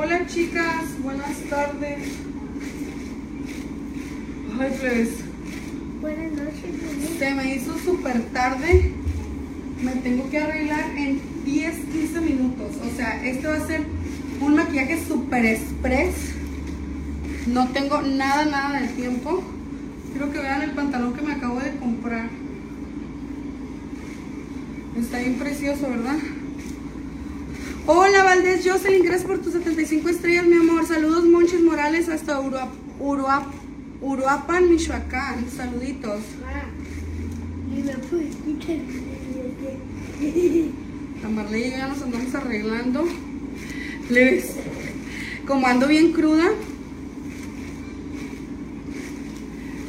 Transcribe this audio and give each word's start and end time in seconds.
Hola 0.00 0.24
chicas, 0.28 1.02
buenas 1.02 1.36
tardes. 1.50 1.98
Ay, 4.60 4.76
pues, 4.80 5.08
Buenas 6.00 6.32
noches, 6.34 7.18
se 7.18 7.34
me 7.34 7.56
hizo 7.56 7.76
súper 7.80 8.22
tarde. 8.26 8.92
Me 9.82 9.90
tengo 9.96 10.30
que 10.30 10.38
arreglar 10.38 10.88
en 10.96 11.20
10, 11.44 11.74
15 11.92 12.20
minutos. 12.20 12.76
O 12.76 12.96
sea, 12.96 13.26
este 13.26 13.48
va 13.48 13.56
a 13.56 13.66
ser 13.66 13.80
un 14.40 14.54
maquillaje 14.54 15.04
súper 15.04 15.44
express. 15.44 16.14
No 17.48 17.66
tengo 17.70 18.00
nada, 18.00 18.44
nada 18.44 18.80
de 18.80 18.88
tiempo. 18.90 19.42
Quiero 20.12 20.30
que 20.30 20.38
vean 20.38 20.62
el 20.62 20.70
pantalón 20.76 21.14
que 21.14 21.22
me 21.22 21.32
acabo 21.32 21.58
de 21.58 21.74
comprar. 21.76 22.30
Está 24.96 25.18
bien 25.18 25.34
precioso, 25.40 25.90
¿verdad? 25.90 26.18
Hola 27.90 28.22
Valdés 28.22 28.68
Jocelyn, 28.68 29.02
gracias 29.02 29.26
por 29.26 29.38
tus 29.38 29.54
75 29.54 30.10
estrellas, 30.10 30.44
mi 30.44 30.56
amor. 30.56 30.86
Saludos 30.86 31.24
Monches 31.24 31.62
Morales 31.62 32.10
hasta 32.10 32.38
Uruap, 32.38 32.68
Uruap, 33.00 33.46
Uruapan, 34.02 34.68
Michoacán. 34.68 35.46
Saluditos. 35.50 36.20
La 41.22 41.28
Marley 41.30 41.70
ya 41.70 41.88
nos 41.88 42.02
andamos 42.02 42.34
arreglando. 42.34 43.06
Les, 44.10 44.50
como 45.46 45.66
ando 45.66 45.88
bien 45.88 46.12
cruda, 46.12 46.44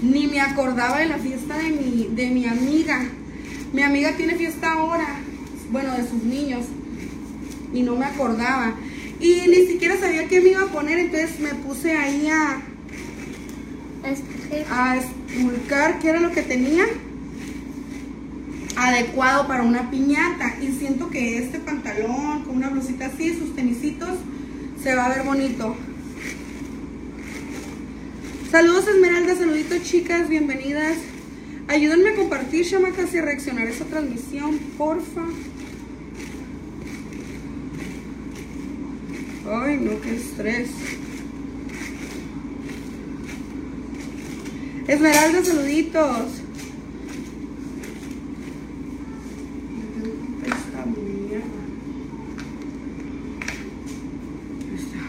ni 0.02 0.28
me 0.28 0.40
acordaba 0.40 1.00
de 1.00 1.08
la 1.08 1.18
fiesta 1.18 1.58
de 1.58 1.72
mi, 1.72 2.08
de 2.16 2.30
mi 2.30 2.46
amiga. 2.46 3.06
Mi 3.74 3.82
amiga 3.82 4.16
tiene 4.16 4.36
fiesta 4.36 4.72
ahora, 4.72 5.18
bueno, 5.70 5.98
de 5.98 6.08
sus 6.08 6.24
niños, 6.24 6.64
y 7.74 7.82
no 7.82 7.96
me 7.96 8.06
acordaba. 8.06 8.76
Y 9.20 9.42
ni 9.48 9.68
siquiera 9.68 9.98
sabía 9.98 10.28
qué 10.28 10.42
me 10.42 10.50
iba 10.52 10.64
a 10.64 10.68
poner, 10.68 11.00
entonces 11.00 11.40
me 11.40 11.54
puse 11.56 11.92
ahí 11.96 12.28
a, 12.28 12.62
Escoger. 14.04 14.66
a 14.72 14.98
esculcar 14.98 16.00
qué 16.00 16.10
era 16.10 16.22
lo 16.22 16.32
que 16.32 16.42
tenía 16.42 16.86
adecuado 18.78 19.46
para 19.48 19.64
una 19.64 19.92
piñata 19.92 20.56
y 20.62 20.72
siento 20.72 21.10
que 21.10 21.38
este 21.38 21.60
pantalón 21.60 22.44
con 22.44 22.56
una 22.56 22.70
blusita 22.70 23.08
así, 23.08 23.38
sus 23.38 23.56
tenisitos, 23.56 24.18
se 24.82 24.96
va 24.96 25.08
a 25.08 25.10
ver 25.10 25.24
bonito. 25.24 25.76
Saludos 28.50 28.88
Esmeralda, 28.88 29.36
saluditos 29.36 29.84
chicas, 29.84 30.30
bienvenidas. 30.30 30.98
Ayúdenme 31.68 32.10
a 32.10 32.16
compartir, 32.16 32.68
chamacas, 32.68 33.14
y 33.14 33.20
a 33.20 33.22
reaccionar 33.22 33.68
a 33.68 33.70
esta 33.70 33.86
transmisión, 33.86 34.58
porfa. 34.76 35.22
Ay, 39.50 39.78
no, 39.82 40.00
qué 40.02 40.16
estrés. 40.16 40.70
Esmeralda, 44.88 45.44
saluditos. 45.44 46.28
Esta 50.46 50.86
mierda. 50.86 51.62
Ahí 54.68 54.76
está. 54.76 55.00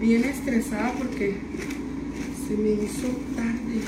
Bien 0.00 0.24
estresada 0.24 0.92
porque 0.98 1.34
se 2.46 2.56
me 2.56 2.70
hizo 2.70 3.08
tarde. 3.36 3.80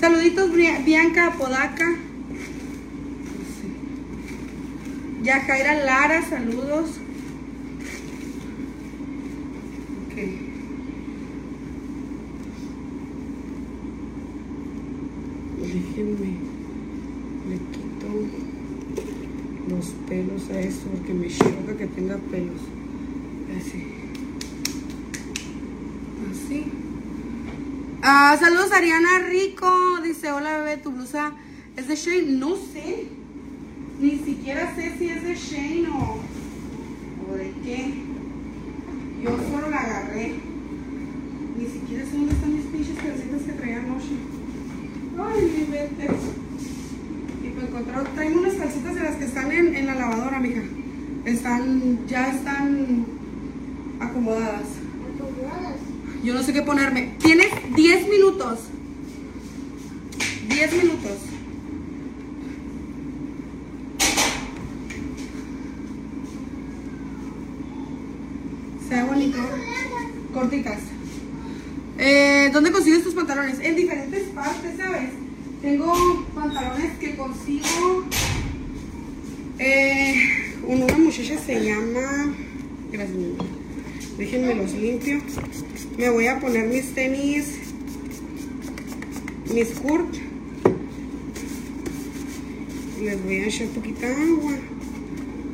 Saluditos 0.00 0.50
Bri- 0.52 0.67
Bianca 0.84 1.28
Apodaca. 1.28 1.96
Yajaira 5.22 5.84
Lara, 5.84 6.22
saludos. 6.22 6.90
Ok. 10.06 10.14
Déjenme, 15.60 16.32
le 17.48 17.56
quito 17.72 18.08
los 19.68 19.86
pelos 20.08 20.48
a 20.50 20.60
esto 20.60 20.88
porque 20.90 21.12
me 21.12 21.28
choca 21.28 21.76
que 21.76 21.86
tenga 21.88 22.16
pelos. 22.16 22.60
Así. 23.56 23.84
Así. 26.30 26.87
Ah, 28.10 28.34
saludos 28.40 28.72
Ariana 28.72 29.18
Rico. 29.28 29.70
Dice, 30.02 30.32
hola 30.32 30.56
bebé, 30.56 30.78
tu 30.78 30.92
blusa 30.92 31.32
es 31.76 31.88
de 31.88 31.94
Shane. 31.94 32.38
No 32.38 32.56
sé. 32.56 33.08
Ni 34.00 34.18
siquiera 34.20 34.74
sé 34.74 34.94
si 34.98 35.10
es 35.10 35.22
de 35.22 35.34
Shane 35.34 35.88
o, 35.88 36.18
o 37.28 37.34
de 37.34 37.52
qué. 37.62 37.92
Yo 39.22 39.36
solo 39.50 39.68
la 39.68 39.76
agarré. 39.76 40.36
Ni 41.58 41.66
siquiera 41.66 42.06
sé 42.06 42.12
dónde 42.12 42.32
están 42.32 42.56
mis 42.56 42.64
pinches 42.64 42.96
calcetas 42.96 43.42
que 43.42 43.52
traía 43.52 43.76
anoche. 43.76 44.16
Ay, 45.18 45.42
mi 45.42 45.70
vete. 45.70 46.08
Y 47.44 47.48
pues 47.50 47.66
encontré, 47.66 47.94
traigo 48.14 48.40
unas 48.40 48.54
calcetas 48.54 48.94
de 48.94 49.02
las 49.02 49.16
que 49.16 49.24
están 49.26 49.52
en, 49.52 49.76
en 49.76 49.86
la 49.86 49.94
lavadora, 49.94 50.40
mija. 50.40 50.62
Están, 51.26 52.06
ya 52.06 52.28
están 52.28 53.04
acomodadas. 54.00 54.64
Acomodadas. 55.14 55.98
Yo 56.22 56.34
no 56.34 56.42
sé 56.42 56.52
qué 56.52 56.62
ponerme. 56.62 57.14
Tienes 57.18 57.48
10 57.74 58.08
minutos. 58.08 58.60
10 60.48 60.72
minutos. 60.82 61.18
Se 68.88 68.94
ve 68.94 69.02
bonito. 69.02 69.38
Corticas. 70.32 70.78
Eh, 71.98 72.48
¿Dónde 72.52 72.72
consigues 72.72 73.04
tus 73.04 73.12
pantalones? 73.12 73.58
En 73.60 73.76
diferentes 73.76 74.22
partes, 74.28 74.76
¿sabes? 74.78 75.10
Tengo 75.60 75.92
pantalones 76.34 76.96
que 76.98 77.14
consigo. 77.16 78.04
Eh, 79.58 80.14
una 80.66 80.96
muchacha 80.96 81.36
se 81.38 81.64
llama. 81.64 82.34
Déjenme 84.16 84.54
los 84.54 84.72
limpio. 84.72 85.20
Me 85.98 86.08
voy 86.08 86.28
a 86.28 86.40
poner 86.40 86.68
mis 86.68 86.94
tenis, 86.94 87.58
mis 89.52 89.68
Kurt. 89.80 90.14
Les 93.02 93.22
voy 93.22 93.34
a 93.34 93.46
echar 93.46 93.66
poquita 93.68 94.06
agua 94.06 94.52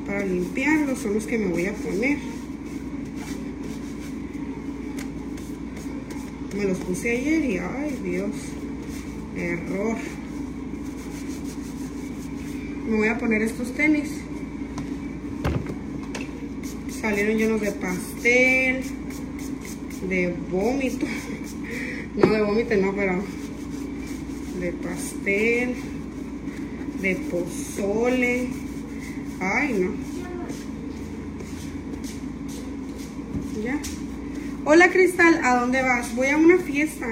para 0.07 0.25
limpiarlos. 0.25 1.01
Son 1.01 1.15
los 1.15 1.27
que 1.27 1.39
me 1.39 1.49
voy 1.49 1.67
a 1.67 1.73
poner. 1.73 2.34
Los 6.65 6.79
puse 6.79 7.11
ayer 7.11 7.45
y 7.45 7.59
ay 7.59 7.99
Dios, 8.03 8.31
error. 9.37 9.97
Me 12.89 12.97
voy 12.97 13.09
a 13.09 13.19
poner 13.19 13.43
estos 13.43 13.75
tenis. 13.75 14.13
Salieron 17.03 17.37
llenos 17.37 17.61
de 17.61 17.71
pastel, 17.73 18.83
de 20.09 20.35
vómito. 20.51 21.07
No, 22.17 22.33
de 22.33 22.43
vómito 22.43 22.77
no, 22.77 22.95
pero 22.95 23.21
de 24.61 24.71
pastel, 24.71 25.75
de 27.03 27.17
pozole. 27.17 28.47
Ay, 29.41 29.73
no. 29.81 29.91
Ya. 33.65 34.04
Hola 34.67 34.91
Cristal, 34.91 35.41
¿a 35.45 35.61
dónde 35.61 35.83
vas? 35.83 36.15
Voy 36.15 36.29
a 36.29 36.37
una 36.37 36.59
fiesta. 36.59 37.07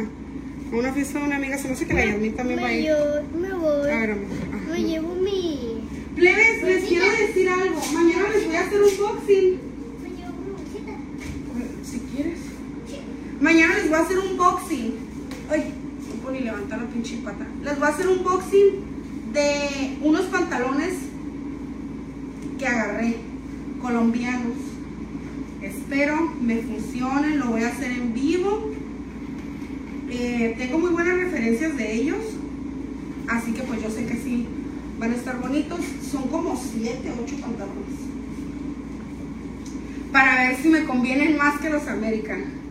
A 0.73 0.77
una 0.77 0.93
fiesta 0.93 1.19
de 1.19 1.25
una 1.27 1.37
amiga. 1.37 1.59
Se 1.59 1.69
me 1.69 1.75
hace 1.75 1.87
que 1.87 1.95
la 1.95 2.05
Yasmin 2.07 2.35
también 2.35 2.59
va 2.61 2.65
a 2.65 2.69
Me, 2.69 2.81
ir. 2.81 2.87
yo, 2.89 3.39
me 3.39 3.53
voy. 3.53 3.91
A 3.91 3.97
ver, 3.99 4.11
amor. 4.13 4.25
Ajá. 4.55 4.73
Me 4.73 4.83
llevo 4.83 5.15
mi. 5.17 5.89
Plebes, 6.17 6.63
les 6.63 6.85
quiero 6.85 7.05
decir 7.11 7.49
algo. 7.49 7.81
Mañana 7.93 8.29
les 8.35 8.47
voy 8.47 8.57
a 8.57 8.61
hacer 8.61 8.81
un 8.83 8.97
boxing. 8.99 9.59
Me 10.03 10.09
llevo 10.11 10.33
mi 10.33 10.51
bolsita. 10.53 10.93
Si 11.85 11.99
quieres. 12.15 12.39
Mañana 13.41 13.75
les 13.75 13.89
voy 13.89 13.99
a 13.99 14.03
hacer 14.03 14.19
un 14.19 14.37
boxing. 14.39 14.95
Ay, 15.51 15.75
no 16.09 16.15
puedo 16.23 16.35
ni 16.37 16.41
levantar 16.45 16.81
la 16.81 16.87
pinche 16.89 17.17
pata. 17.23 17.47
Les 17.63 17.79
voy 17.79 17.89
a 17.89 17.91
hacer 17.91 18.09
un 18.09 18.23
boxing 18.25 18.93
de 19.35 19.99
unos 20.03 20.23
pantalones 20.27 20.95
que 22.59 22.67
agarré, 22.67 23.17
colombianos. 23.83 24.57
Espero 25.93 26.33
me 26.41 26.57
funcionen, 26.57 27.39
lo 27.39 27.49
voy 27.49 27.65
a 27.65 27.69
hacer 27.69 27.91
en 27.91 28.15
vivo. 28.15 28.71
Eh, 30.09 30.55
tengo 30.57 30.79
muy 30.79 30.89
buenas 30.89 31.19
referencias 31.19 31.77
de 31.77 31.93
ellos, 31.93 32.17
así 33.29 33.53
que 33.53 33.63
pues 33.63 33.83
yo 33.83 33.91
sé 33.91 34.07
que 34.07 34.15
sí 34.15 34.47
van 34.99 35.13
a 35.13 35.17
estar 35.17 35.39
bonitos. 35.39 35.81
Son 36.11 36.29
como 36.29 36.57
7, 36.57 37.13
8 37.23 37.37
pantalones. 37.43 37.99
Para 40.11 40.49
ver 40.49 40.63
si 40.63 40.71
me 40.71 40.85
convienen 40.85 41.37
más 41.37 41.61
que 41.61 41.69
los 41.69 41.87
American. 41.87 42.62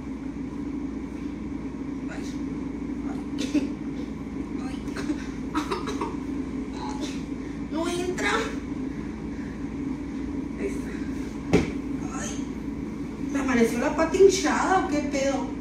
Hinchada 14.21 14.85
o 14.85 14.87
qué 14.87 14.99
pedo? 15.01 15.60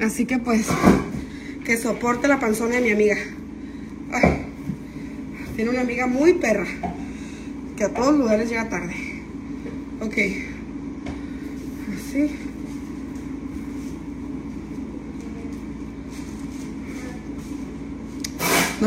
Así 0.00 0.26
que 0.26 0.38
pues, 0.38 0.68
que 1.64 1.76
soporte 1.76 2.28
la 2.28 2.38
panzona 2.38 2.76
de 2.76 2.80
mi 2.80 2.90
amiga. 2.90 3.16
Tiene 5.56 5.70
una 5.70 5.80
amiga 5.80 6.06
muy 6.06 6.34
perra 6.34 6.66
que 7.76 7.84
a 7.84 7.92
todos 7.92 8.16
lugares 8.16 8.48
llega 8.48 8.68
tarde. 8.68 8.94
Ok. 10.00 10.16
Así. 11.96 12.30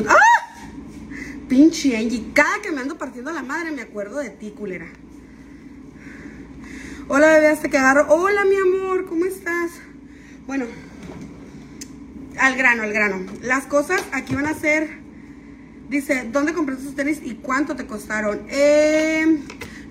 ¡Ah! 0.08 0.16
Pinche 1.50 1.98
Angie. 1.98 2.32
Cada 2.34 2.62
que 2.62 2.72
me 2.72 2.80
ando 2.80 2.98
partiendo 2.98 3.32
la 3.34 3.44
madre 3.44 3.72
me 3.72 3.82
acuerdo 3.82 4.20
de 4.20 4.30
ti, 4.30 4.52
culera. 4.52 4.88
Hola, 7.10 7.28
bebé, 7.34 7.48
hasta 7.48 7.68
que 7.68 7.78
agarro. 7.78 8.08
Hola, 8.14 8.46
mi 8.46 8.56
amor, 8.56 9.06
¿cómo 9.06 9.26
estás? 9.26 9.72
Bueno, 10.48 10.66
al 12.42 12.58
grano, 12.58 12.84
al 12.84 12.94
grano. 12.94 13.26
Las 13.42 13.66
cosas 13.66 14.02
aquí 14.12 14.36
van 14.36 14.48
a 14.48 14.54
ser 14.54 15.02
Dice, 15.92 16.26
¿dónde 16.32 16.54
compraste 16.54 16.86
tus 16.86 16.96
tenis 16.96 17.20
y 17.22 17.34
cuánto 17.34 17.76
te 17.76 17.86
costaron? 17.86 18.44
Eh, 18.50 19.40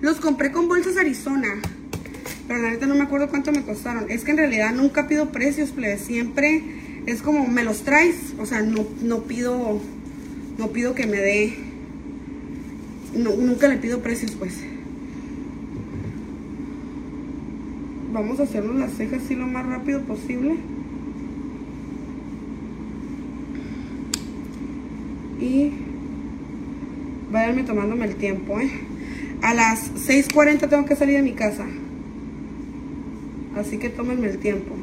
los 0.01 0.19
compré 0.19 0.51
con 0.51 0.67
bolsas 0.67 0.97
Arizona. 0.97 1.61
Pero 2.47 2.59
la 2.59 2.71
neta 2.71 2.87
no 2.87 2.95
me 2.95 3.03
acuerdo 3.03 3.29
cuánto 3.29 3.51
me 3.51 3.61
costaron. 3.61 4.09
Es 4.09 4.23
que 4.23 4.31
en 4.31 4.37
realidad 4.37 4.73
nunca 4.73 5.07
pido 5.07 5.31
precios, 5.31 5.69
plebe. 5.69 5.99
Siempre 5.99 6.63
es 7.05 7.21
como, 7.21 7.45
me 7.45 7.63
los 7.63 7.83
traes. 7.83 8.33
O 8.39 8.47
sea, 8.47 8.61
no, 8.61 8.83
no 9.03 9.25
pido, 9.25 9.79
no 10.57 10.69
pido 10.69 10.95
que 10.95 11.05
me 11.05 11.17
dé. 11.17 11.55
Nunca 13.13 13.67
le 13.67 13.77
pido 13.77 14.01
precios, 14.01 14.31
pues. 14.31 14.55
Vamos 18.11 18.39
a 18.39 18.43
hacernos 18.43 18.75
las 18.75 18.93
cejas 18.93 19.21
así 19.23 19.35
lo 19.35 19.45
más 19.45 19.67
rápido 19.67 20.01
posible. 20.01 20.55
Y 25.41 25.71
váyanme 27.31 27.63
tomándome 27.63 28.05
el 28.05 28.15
tiempo, 28.15 28.59
¿eh? 28.59 28.69
A 29.41 29.53
las 29.53 29.91
6.40 30.07 30.69
tengo 30.69 30.85
que 30.85 30.95
salir 30.95 31.15
de 31.15 31.23
mi 31.23 31.33
casa. 31.33 31.65
Así 33.57 33.77
que 33.77 33.89
tómenme 33.89 34.27
el 34.27 34.37
tiempo. 34.37 34.75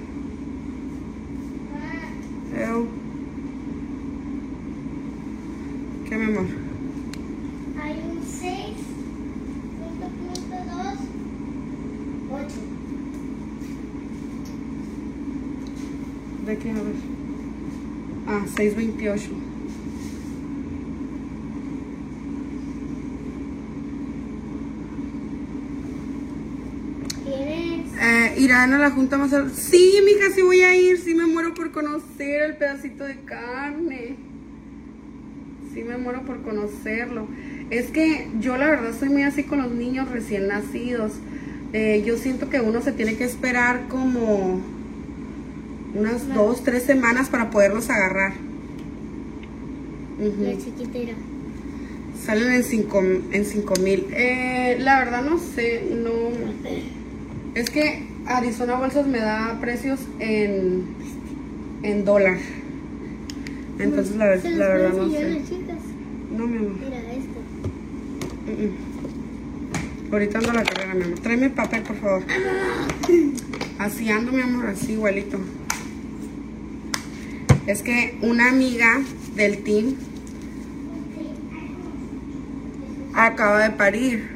Eu. 2.58 2.88
¿Qué, 6.08 6.16
mi 6.16 6.24
amor? 6.24 6.46
Hay 7.80 7.92
un 7.92 8.20
6, 8.24 8.52
punto, 9.78 10.06
punto, 10.08 10.56
2, 12.30 12.42
8. 12.46 12.54
¿De 16.46 16.56
qué? 16.56 16.70
A 16.70 16.74
ver. 16.74 16.82
Ah, 18.26 18.44
6.28. 18.56 19.28
Tienes. 27.24 27.92
Eh, 28.00 28.34
¿Irán 28.48 28.72
a 28.72 28.78
la 28.78 28.90
junta 28.90 29.18
más 29.18 29.34
al... 29.34 29.50
Sí, 29.52 30.00
mija, 30.06 30.34
sí 30.34 30.40
voy 30.40 30.62
a 30.62 30.74
ir. 30.74 30.96
Sí 30.96 31.14
me 31.14 31.26
muero 31.26 31.52
por 31.52 31.70
conocer 31.70 32.44
el 32.44 32.56
pedacito 32.56 33.04
de 33.04 33.16
carne. 33.16 34.16
Sí 35.74 35.82
me 35.82 35.98
muero 35.98 36.22
por 36.22 36.40
conocerlo. 36.40 37.28
Es 37.68 37.90
que 37.90 38.26
yo 38.40 38.56
la 38.56 38.70
verdad 38.70 38.94
soy 38.98 39.10
muy 39.10 39.22
así 39.24 39.42
con 39.42 39.58
los 39.58 39.70
niños 39.70 40.10
recién 40.10 40.48
nacidos. 40.48 41.12
Eh, 41.74 42.02
yo 42.06 42.16
siento 42.16 42.48
que 42.48 42.62
uno 42.62 42.80
se 42.80 42.92
tiene 42.92 43.16
que 43.16 43.24
esperar 43.24 43.86
como 43.88 44.62
unas 45.94 46.26
dos, 46.32 46.64
tres 46.64 46.84
semanas 46.84 47.28
para 47.28 47.50
poderlos 47.50 47.90
agarrar. 47.90 48.32
La 50.18 50.56
chiquitera. 50.56 51.12
Salen 52.24 52.50
en 52.50 52.64
cinco, 52.64 53.02
en 53.02 53.44
cinco 53.44 53.74
mil. 53.82 54.06
Eh, 54.10 54.78
la 54.80 55.00
verdad 55.00 55.22
no 55.22 55.38
sé, 55.38 55.82
no... 55.94 56.30
Es 57.54 57.68
que 57.68 58.07
Arizona 58.28 58.76
Bolsas 58.76 59.06
me 59.06 59.20
da 59.20 59.58
precios 59.60 60.00
en, 60.18 60.84
en 61.82 62.04
dólar. 62.04 62.36
Entonces 63.78 64.16
la, 64.16 64.26
verdad 64.26 64.92
no 64.92 65.10
sé. 65.10 65.42
No, 66.36 66.46
mi 66.46 66.58
amor. 66.58 66.72
Mira 66.78 66.98
esto. 67.12 67.40
Ahorita 70.12 70.38
ando 70.38 70.50
a 70.50 70.54
la 70.54 70.64
carrera, 70.64 70.94
mi 70.94 71.02
amor. 71.04 71.18
Tráeme 71.20 71.46
el 71.46 71.52
papel, 71.52 71.82
por 71.82 71.96
favor. 71.96 72.22
Así 73.78 74.10
ando, 74.10 74.32
mi 74.32 74.42
amor, 74.42 74.66
así 74.66 74.92
igualito. 74.92 75.38
Es 77.66 77.82
que 77.82 78.18
una 78.22 78.50
amiga 78.50 79.00
del 79.36 79.62
team 79.62 79.94
acaba 83.14 83.60
de 83.60 83.70
parir 83.70 84.28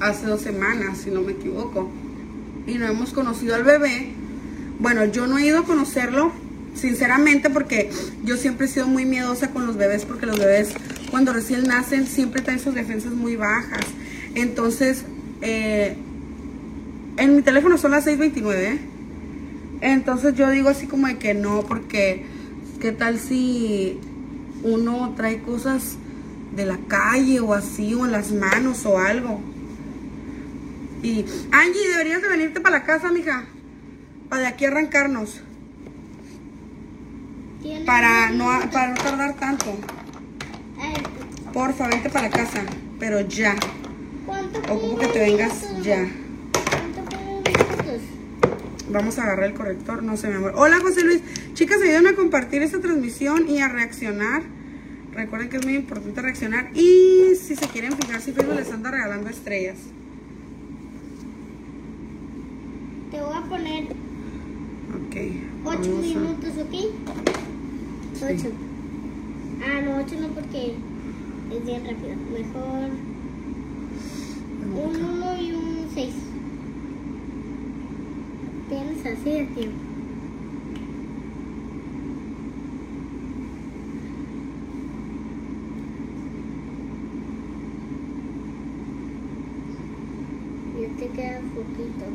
hace 0.00 0.26
dos 0.26 0.40
semanas, 0.40 0.98
si 0.98 1.10
no 1.10 1.20
me 1.20 1.32
equivoco. 1.32 1.90
Y 2.66 2.74
no 2.74 2.86
hemos 2.86 3.12
conocido 3.12 3.54
al 3.54 3.64
bebé. 3.64 4.08
Bueno, 4.78 5.04
yo 5.04 5.26
no 5.26 5.38
he 5.38 5.46
ido 5.46 5.60
a 5.60 5.64
conocerlo, 5.64 6.32
sinceramente, 6.74 7.50
porque 7.50 7.90
yo 8.24 8.36
siempre 8.36 8.66
he 8.66 8.68
sido 8.68 8.86
muy 8.86 9.04
miedosa 9.04 9.50
con 9.50 9.66
los 9.66 9.76
bebés, 9.76 10.04
porque 10.04 10.26
los 10.26 10.38
bebés 10.38 10.70
cuando 11.10 11.32
recién 11.32 11.64
nacen 11.64 12.06
siempre 12.06 12.42
traen 12.42 12.60
sus 12.60 12.74
defensas 12.74 13.12
muy 13.12 13.36
bajas. 13.36 13.84
Entonces, 14.34 15.04
eh, 15.42 15.96
en 17.16 17.36
mi 17.36 17.42
teléfono 17.42 17.76
son 17.78 17.90
las 17.90 18.06
6.29. 18.06 18.54
¿eh? 18.54 18.78
Entonces 19.82 20.34
yo 20.34 20.48
digo 20.50 20.68
así 20.68 20.86
como 20.86 21.06
de 21.06 21.18
que 21.18 21.34
no, 21.34 21.64
porque 21.66 22.24
qué 22.80 22.92
tal 22.92 23.18
si 23.18 23.98
uno 24.62 25.12
trae 25.16 25.42
cosas 25.42 25.96
de 26.54 26.66
la 26.66 26.78
calle 26.88 27.40
o 27.40 27.54
así, 27.54 27.94
o 27.94 28.04
en 28.06 28.12
las 28.12 28.32
manos 28.32 28.86
o 28.86 28.98
algo. 28.98 29.40
Y 31.02 31.24
Angie, 31.50 31.88
deberías 31.88 32.22
de 32.22 32.28
venirte 32.28 32.60
para 32.60 32.78
la 32.78 32.84
casa, 32.84 33.10
mija. 33.10 33.44
Para 34.28 34.42
de 34.42 34.48
aquí 34.48 34.64
arrancarnos. 34.64 35.40
Para 37.84 38.30
no, 38.30 38.46
para 38.70 38.88
no 38.90 38.94
tardar 38.94 39.34
tanto. 39.34 39.76
Porfa, 41.52 41.88
vente 41.88 42.08
para 42.08 42.28
la 42.28 42.34
casa. 42.34 42.62
Pero 43.00 43.20
ya. 43.22 43.56
¿Cuánto 44.24 44.60
Ocupo 44.72 44.98
que 44.98 45.06
te 45.08 45.18
vengas 45.18 45.82
ya. 45.82 46.06
Vamos 48.88 49.18
a 49.18 49.22
agarrar 49.22 49.46
el 49.46 49.54
corrector, 49.54 50.02
no 50.02 50.16
sé, 50.16 50.28
mi 50.28 50.34
amor. 50.34 50.52
Hola, 50.54 50.78
José 50.80 51.02
Luis. 51.02 51.22
Chicas, 51.54 51.80
ayúdenme 51.82 52.10
a 52.10 52.14
compartir 52.14 52.62
esta 52.62 52.80
transmisión 52.80 53.48
y 53.48 53.60
a 53.60 53.68
reaccionar. 53.68 54.42
Recuerden 55.12 55.48
que 55.48 55.56
es 55.56 55.64
muy 55.64 55.74
importante 55.74 56.22
reaccionar. 56.22 56.70
Y 56.74 57.34
si 57.34 57.56
se 57.56 57.66
quieren 57.68 57.96
fijar, 57.96 58.20
si 58.20 58.32
Facebook 58.32 58.56
les 58.56 58.70
anda 58.70 58.90
regalando 58.90 59.28
estrellas. 59.28 59.78
Te 63.12 63.20
voy 63.20 63.34
a 63.36 63.42
poner 63.42 63.84
Ok. 63.84 65.16
8 65.64 65.78
vamos 65.78 65.84
a- 65.84 66.00
minutos, 66.00 66.50
¿ok? 66.58 66.74
8. 68.24 68.50
Ah, 69.62 69.80
no, 69.82 69.98
8 69.98 70.16
no 70.20 70.28
porque 70.28 70.74
es 71.52 71.64
bien 71.66 71.84
rápido. 71.84 72.16
Mejor 72.32 72.90
un 74.74 75.04
1 75.04 75.42
y 75.42 75.52
un 75.52 75.86
6. 75.94 76.14
Tienes 78.70 79.04
así 79.06 79.30
de 79.30 79.44
tiempo. 79.44 79.78
Ya 90.80 90.88
te 90.98 91.08
queda 91.08 91.40
poquito. 91.54 92.06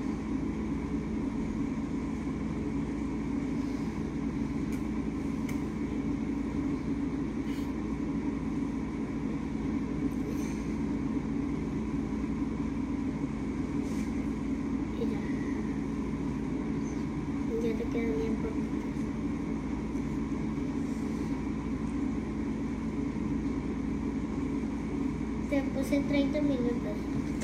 Te 25.50 25.62
puse 25.62 26.00
30 26.01 26.42
minutos. 26.42 26.94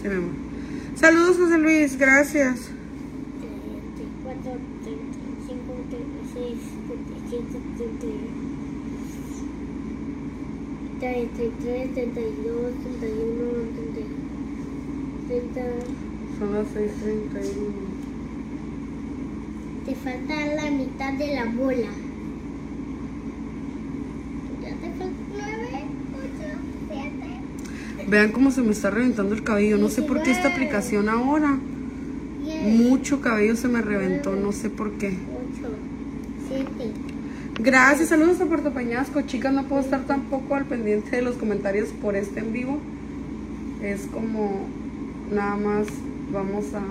Sí, 0.01 0.07
mi 0.07 0.15
amor. 0.15 0.31
Saludos, 0.95 1.37
José 1.37 1.57
Luis, 1.57 1.97
gracias. 1.97 2.69
34, 4.23 4.59
35, 4.83 5.73
36, 5.89 6.59
37, 7.29 8.43
33, 10.99 11.93
32, 11.93 12.73
31, 12.99 14.13
30. 15.27 15.61
Son 16.39 16.53
las 16.53 16.67
6.31. 16.67 17.93
Te 19.85 19.95
falta 19.95 20.45
la 20.55 20.71
mitad 20.71 21.13
de 21.13 21.35
la 21.35 21.45
bola. 21.45 21.89
Ya 24.61 24.69
te 24.69 24.89
falta 24.97 25.15
9, 25.33 25.83
8, 26.13 26.57
7, 26.89 27.33
Vean 28.07 28.31
cómo 28.31 28.51
se 28.51 28.61
me 28.61 28.71
está 28.71 28.89
reventando 28.89 29.33
el 29.33 29.43
cabello. 29.43 29.77
No 29.77 29.89
sé 29.89 30.01
por 30.01 30.21
qué 30.23 30.31
esta 30.31 30.49
aplicación 30.49 31.09
ahora. 31.09 31.57
10, 32.43 32.63
Mucho 32.63 33.21
cabello 33.21 33.55
se 33.55 33.67
me 33.67 33.81
reventó, 33.81 34.35
no 34.35 34.51
sé 34.51 34.69
por 34.69 34.91
qué. 34.93 35.07
8, 35.07 35.69
7. 36.49 36.91
Gracias, 37.59 38.09
saludos 38.09 38.41
a 38.41 38.45
Puerto 38.45 38.71
Peñasco. 38.71 39.21
Chicas, 39.21 39.53
no 39.53 39.63
puedo 39.65 39.81
estar 39.81 40.05
tampoco 40.05 40.55
al 40.55 40.65
pendiente 40.65 41.15
de 41.15 41.21
los 41.21 41.35
comentarios 41.35 41.89
por 41.89 42.15
este 42.15 42.39
en 42.39 42.51
vivo. 42.51 42.79
Es 43.81 44.07
como 44.07 44.67
nada 45.31 45.55
más 45.55 45.87
vamos 46.31 46.65
a... 46.73 46.81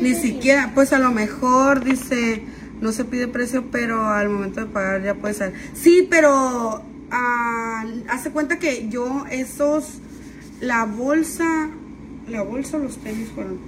Ni 0.00 0.14
siquiera, 0.14 0.72
pues 0.74 0.94
a 0.94 0.98
lo 0.98 1.12
mejor 1.12 1.84
dice, 1.84 2.42
no 2.80 2.92
se 2.92 3.04
pide 3.04 3.28
precio, 3.28 3.64
pero 3.70 4.06
al 4.06 4.28
momento 4.28 4.60
de 4.60 4.66
pagar 4.66 5.02
ya 5.02 5.14
puede 5.14 5.34
ser. 5.34 5.52
Sí, 5.74 6.06
pero 6.08 6.82
ah, 7.10 7.84
hace 8.08 8.30
cuenta 8.30 8.58
que 8.58 8.88
yo 8.88 9.24
esos, 9.30 9.98
la 10.60 10.84
bolsa, 10.84 11.70
la 12.28 12.42
bolsa 12.42 12.76
o 12.76 12.80
los 12.80 12.98
tenis 12.98 13.28
fueron. 13.34 13.58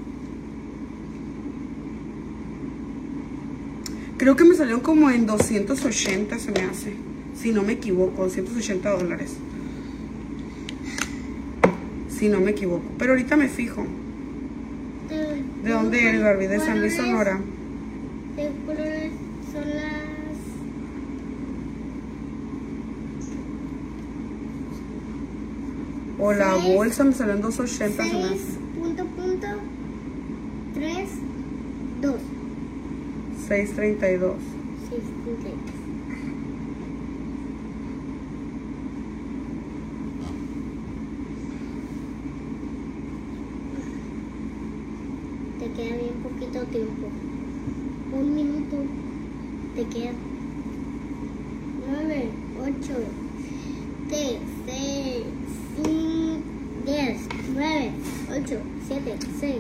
Creo 4.17 4.37
que 4.37 4.45
me 4.45 4.55
salieron 4.55 4.81
como 4.81 5.11
en 5.11 5.27
280 5.27 6.39
se 6.39 6.53
me 6.53 6.61
hace, 6.61 6.95
si 7.35 7.51
no 7.51 7.63
me 7.63 7.73
equivoco, 7.73 8.23
280 8.23 8.91
dólares. 8.91 9.37
Si 12.09 12.29
no 12.29 12.41
me 12.41 12.53
equivoco, 12.53 12.85
pero 12.99 13.13
ahorita 13.13 13.37
me 13.37 13.49
fijo. 13.49 13.85
¿De 15.65 15.71
dónde 15.71 16.09
eres, 16.09 16.23
Barbie? 16.23 16.47
De 16.47 16.61
San 16.61 16.81
Luis, 16.81 16.95
Sonora. 16.95 17.41
De 18.37 18.51
colores 18.65 19.13
son 19.53 19.69
las 19.69 20.13
O 26.25 26.33
la 26.33 26.53
Seis. 26.55 26.75
bolsa 26.77 27.05
me 27.05 27.13
salió 27.13 27.35
en 27.35 27.43
280 27.43 28.05
se 28.05 28.13
me 28.15 28.29
6, 28.29 28.33
hace. 28.33 28.59
punto, 28.79 29.05
punto, 29.17 29.47
3, 30.75 31.09
2, 32.01 32.15
632. 33.49 34.37
6, 34.89 35.03
punto. 35.25 35.49
Te 45.59 45.67
queda 45.73 45.97
bien 45.97 46.15
poquito 46.23 46.61
tiempo. 46.67 47.07
Un 48.13 48.35
minuto. 48.35 48.77
Te 49.77 49.85
queda 49.87 50.13
9, 51.89 52.29
8, 52.61 52.95
3, 54.09 54.39
6, 54.67 55.25
5, 55.77 56.41
10, 56.85 57.19
9, 57.55 57.91
8, 58.45 58.59
7, 58.89 59.17
6, 59.41 59.57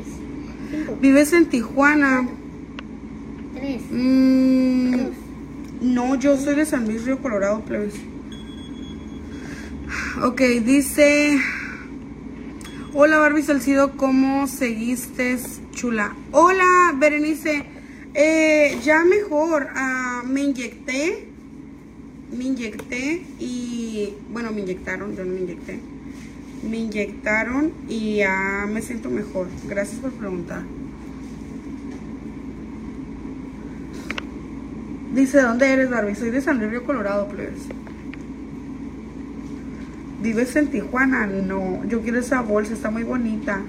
5, 0.70 0.98
¿Vives 1.00 1.32
en 1.32 1.46
Tijuana? 1.46 2.28
3, 3.54 3.82
Mm, 3.90 4.90
2. 4.92 5.00
no, 5.82 6.14
yo 6.16 6.36
soy 6.36 6.54
de 6.56 6.66
San 6.66 6.84
Luis 6.86 7.04
Río 7.04 7.18
Colorado, 7.20 7.60
plebes. 7.64 7.94
Ok, 10.22 10.40
dice... 10.64 11.38
Hola 12.94 13.16
Barbie 13.18 13.42
Salcido, 13.42 13.96
¿cómo 13.96 14.46
seguiste, 14.46 15.38
chula? 15.70 16.14
Hola 16.30 16.94
Berenice, 16.98 17.64
eh, 18.12 18.76
ya 18.84 19.02
mejor, 19.04 19.68
ah, 19.74 20.22
me 20.26 20.42
inyecté, 20.42 21.26
me 22.36 22.44
inyecté 22.44 23.22
y, 23.40 24.10
bueno, 24.30 24.52
me 24.52 24.60
inyectaron, 24.60 25.16
yo 25.16 25.24
no 25.24 25.32
me 25.32 25.40
inyecté, 25.40 25.80
me 26.68 26.78
inyectaron 26.78 27.72
y 27.88 28.16
ya 28.18 28.66
me 28.72 28.82
siento 28.82 29.10
mejor. 29.10 29.48
Gracias 29.68 30.00
por 30.00 30.12
preguntar. 30.12 30.62
Dice, 35.14 35.42
¿dónde 35.42 35.70
eres, 35.70 35.90
Barbie? 35.90 36.14
Soy 36.14 36.30
de 36.30 36.40
San 36.40 36.58
Luis 36.58 36.80
Colorado, 36.82 37.28
plebes. 37.28 37.68
¿Vives 40.22 40.54
en 40.56 40.68
Tijuana? 40.68 41.26
No, 41.26 41.84
yo 41.86 42.00
quiero 42.00 42.18
esa 42.20 42.40
bolsa, 42.42 42.72
está 42.74 42.90
muy 42.90 43.02
bonita. 43.02 43.60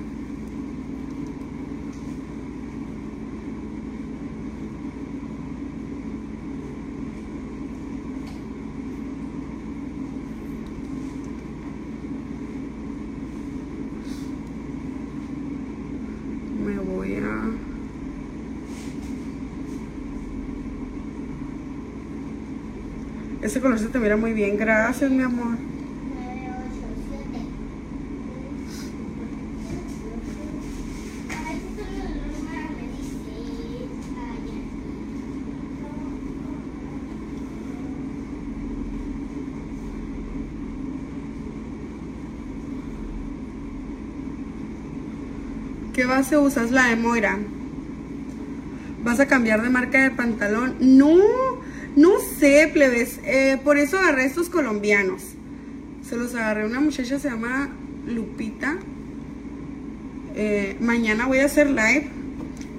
Me 16.63 16.77
voy 16.77 17.15
a... 17.15 17.49
Ese 23.53 23.61
color 23.61 23.77
se 23.77 23.85
te 23.85 23.99
mira 23.99 24.17
muy 24.17 24.33
bien, 24.33 24.57
gracias 24.57 25.11
mi 25.11 25.21
amor. 25.21 25.45
9, 25.45 26.49
8, 26.49 26.87
7. 27.07 27.45
Ay, 31.45 31.57
esto 31.57 31.81
es 31.83 31.89
lo 31.99 32.03
normal, 32.09 32.69
me 32.75 32.87
dice. 32.97 33.21
Ya. 45.85 45.93
¿Qué 45.93 46.05
base 46.05 46.37
usas? 46.37 46.71
La 46.71 46.87
de 46.87 46.95
Moira. 46.95 47.37
¿Vas 49.03 49.19
a 49.19 49.27
cambiar 49.27 49.61
de 49.61 49.69
marca 49.69 50.01
de 50.01 50.09
pantalón? 50.09 50.77
No, 50.79 51.19
no 51.95 52.19
sé, 52.19 52.69
plebes. 52.71 53.19
Eh, 53.23 53.59
por 53.63 53.77
eso 53.77 53.97
agarré 53.97 54.25
estos 54.25 54.49
colombianos. 54.49 55.21
Se 56.07 56.15
los 56.15 56.35
agarré. 56.35 56.65
Una 56.65 56.79
muchacha 56.79 57.19
se 57.19 57.29
llama 57.29 57.69
Lupita. 58.07 58.77
Eh, 60.35 60.75
mañana 60.79 61.27
voy 61.27 61.39
a 61.39 61.45
hacer 61.45 61.69
live 61.69 62.09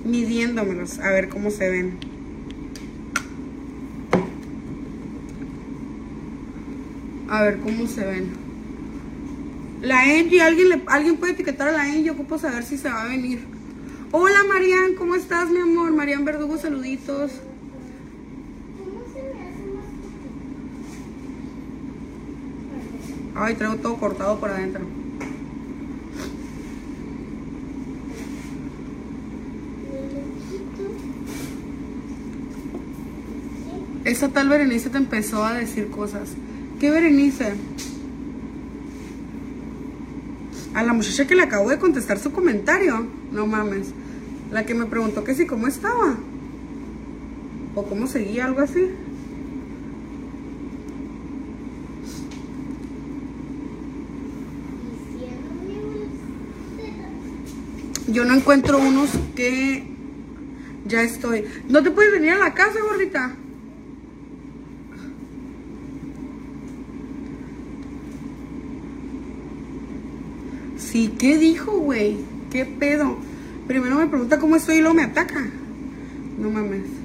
midiéndomelos. 0.04 0.98
A 0.98 1.10
ver 1.10 1.28
cómo 1.28 1.50
se 1.50 1.70
ven. 1.70 1.98
A 7.28 7.42
ver 7.42 7.58
cómo 7.58 7.86
se 7.86 8.04
ven. 8.04 8.44
La 9.84 10.00
Angie, 10.00 10.40
¿alguien, 10.40 10.82
alguien 10.86 11.16
puede 11.16 11.34
etiquetar 11.34 11.68
a 11.68 11.72
la 11.72 11.82
Angie, 11.82 12.10
ocupo 12.10 12.38
saber 12.38 12.64
si 12.64 12.78
se 12.78 12.88
va 12.88 13.02
a 13.02 13.08
venir. 13.08 13.40
Hola 14.12 14.44
Marian, 14.48 14.94
¿cómo 14.94 15.14
estás 15.14 15.50
mi 15.50 15.58
amor? 15.58 15.92
Marian 15.92 16.24
Verdugo, 16.24 16.56
saluditos. 16.56 17.32
¿Cómo 18.78 19.02
se 19.12 19.22
me 19.22 19.28
hace 19.28 19.66
más 19.74 19.84
poquito? 20.00 20.30
Ay, 23.34 23.54
traigo 23.54 23.76
todo 23.76 23.96
cortado 23.96 24.38
por 24.38 24.50
adentro. 24.50 24.84
Esa 34.04 34.28
tal 34.28 34.48
Berenice 34.48 34.90
te 34.90 34.98
empezó 34.98 35.44
a 35.44 35.54
decir 35.54 35.90
cosas. 35.90 36.28
¿Qué 36.78 36.90
Berenice? 36.90 37.54
A 40.74 40.82
la 40.82 40.92
muchacha 40.92 41.26
que 41.26 41.34
le 41.34 41.42
acabo 41.42 41.70
de 41.70 41.78
contestar 41.78 42.18
su 42.18 42.30
comentario. 42.30 43.06
No 43.32 43.46
mames. 43.46 43.88
La 44.52 44.66
que 44.66 44.74
me 44.74 44.86
preguntó 44.86 45.24
que 45.24 45.34
si 45.34 45.46
cómo 45.46 45.66
estaba. 45.66 46.16
O 47.74 47.84
cómo 47.84 48.06
seguía, 48.06 48.44
algo 48.44 48.60
así. 48.60 48.90
Yo 58.14 58.24
no 58.24 58.32
encuentro 58.32 58.78
unos 58.78 59.10
que 59.34 59.82
ya 60.86 61.02
estoy. 61.02 61.46
¿No 61.68 61.82
te 61.82 61.90
puedes 61.90 62.12
venir 62.12 62.30
a 62.30 62.38
la 62.38 62.54
casa, 62.54 62.78
gordita? 62.80 63.34
Sí, 70.78 71.12
¿qué 71.18 71.38
dijo, 71.38 71.72
güey? 71.72 72.18
¿Qué 72.52 72.64
pedo? 72.64 73.16
Primero 73.66 73.96
me 73.96 74.06
pregunta 74.06 74.38
cómo 74.38 74.54
estoy 74.54 74.76
y 74.76 74.78
luego 74.78 74.94
me 74.94 75.02
ataca. 75.02 75.44
No 76.38 76.50
mames. 76.50 77.03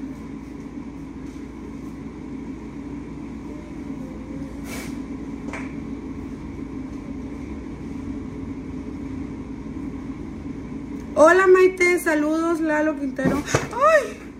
Saludos 12.00 12.60
Lalo 12.60 12.98
Quintero. 12.98 13.42
¡Ay! 13.72 14.18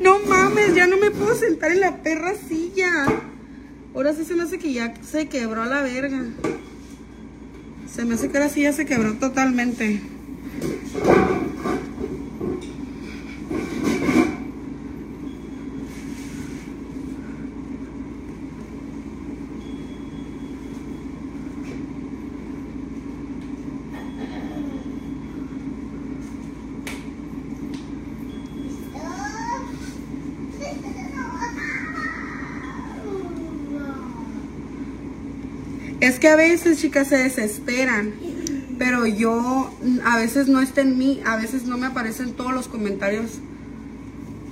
No 0.00 0.18
mames, 0.18 0.74
ya 0.74 0.86
no 0.86 0.98
me 0.98 1.10
puedo 1.10 1.34
sentar 1.34 1.70
en 1.70 1.80
la 1.80 2.02
perra 2.02 2.34
silla. 2.34 3.06
Ahora 3.94 4.12
sí 4.12 4.24
se 4.24 4.34
me 4.34 4.42
hace 4.42 4.58
que 4.58 4.72
ya 4.72 4.92
se 5.02 5.28
quebró 5.28 5.62
a 5.62 5.66
la 5.66 5.80
verga. 5.82 6.20
Se 7.90 8.04
me 8.04 8.14
hace 8.14 8.28
que 8.28 8.36
ahora 8.36 8.50
sí 8.50 8.62
ya 8.62 8.72
se 8.72 8.84
quebró 8.84 9.14
totalmente. 9.14 10.02
A 36.34 36.36
veces, 36.36 36.80
chicas, 36.80 37.08
se 37.08 37.16
desesperan. 37.16 38.12
Pero 38.76 39.06
yo, 39.06 39.70
a 40.04 40.18
veces 40.18 40.48
no 40.48 40.60
está 40.60 40.80
en 40.80 40.98
mí, 40.98 41.22
a 41.24 41.36
veces 41.36 41.64
no 41.64 41.78
me 41.78 41.86
aparecen 41.86 42.32
todos 42.32 42.52
los 42.52 42.66
comentarios. 42.66 43.38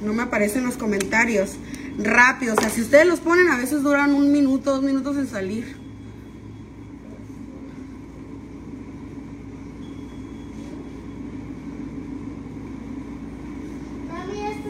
No 0.05 0.13
me 0.13 0.23
aparecen 0.23 0.65
los 0.65 0.77
comentarios 0.77 1.57
rápido. 1.99 2.55
O 2.55 2.61
sea, 2.61 2.71
si 2.71 2.83
ustedes 2.83 3.07
los 3.07 3.19
ponen, 3.19 3.49
a 3.49 3.59
veces 3.59 3.83
duran 3.83 4.15
un 4.15 4.31
minuto, 4.31 4.73
dos 4.75 4.83
minutos 4.83 5.17
en 5.17 5.27
salir. 5.27 5.77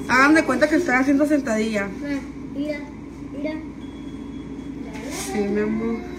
Hagan 0.08 0.34
de 0.34 0.44
cuenta 0.44 0.68
que 0.68 0.76
están 0.76 1.02
haciendo 1.02 1.26
sentadilla. 1.26 1.88
Ah, 2.04 2.18
Mira, 2.54 2.80
mira. 3.32 3.52
Sí, 5.10 5.38
mi 5.40 5.60
amor. 5.60 6.12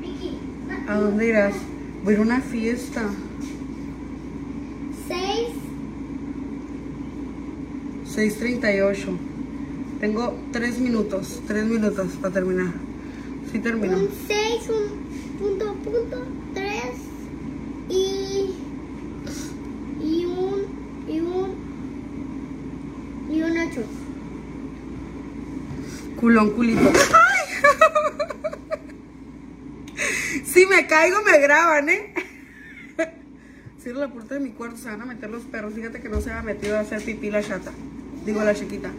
Vicky, 0.00 0.38
¿A 0.88 0.94
dónde 0.96 1.28
irás? 1.28 1.54
Una 2.18 2.40
fiesta. 2.40 3.02
seis, 5.08 5.48
6.38. 8.40 9.18
Tengo 10.00 10.34
tres 10.52 10.78
minutos, 10.78 11.42
tres 11.46 11.64
minutos 11.64 12.12
para 12.20 12.32
terminar. 12.32 12.72
Sí 13.50 13.58
termino. 13.58 13.96
un 13.98 14.08
seis, 14.26 14.62
un 14.68 15.38
punto, 15.38 15.74
punto, 15.74 16.24
tres 16.54 16.94
y 17.90 18.50
y 20.00 20.24
un 20.26 20.66
y 21.08 21.20
un 21.20 21.54
y 23.30 23.42
un 23.42 23.58
ocho. 23.58 23.82
Culón, 26.16 26.50
culito. 26.50 26.80
¡Ay! 26.80 27.34
Si 30.64 30.70
me 30.70 30.86
caigo, 30.86 31.18
me 31.20 31.38
graban, 31.40 31.90
¿eh? 31.90 32.14
Cierro 33.82 34.00
la 34.00 34.08
puerta 34.08 34.32
de 34.32 34.40
mi 34.40 34.52
cuarto, 34.52 34.78
se 34.78 34.88
van 34.88 35.02
a 35.02 35.04
meter 35.04 35.28
los 35.28 35.42
perros. 35.42 35.74
Fíjate 35.74 36.00
que 36.00 36.08
no 36.08 36.22
se 36.22 36.32
ha 36.32 36.40
metido 36.40 36.78
a 36.78 36.80
hacer 36.80 37.04
pipí 37.04 37.30
la 37.30 37.42
chata. 37.42 37.70
Digo, 38.24 38.42
la 38.42 38.54
chiquita. 38.54 38.90